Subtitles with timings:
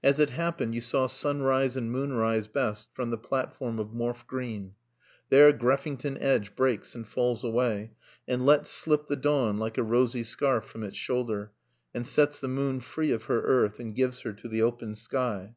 [0.00, 4.74] As it happened you saw sunrise and moonrise best from the platform of Morfe Green.
[5.28, 7.90] There Greffington Edge breaks and falls away,
[8.28, 11.50] and lets slip the dawn like a rosy scarf from its shoulder,
[11.92, 15.56] and sets the moon free of her earth and gives her to the open sky.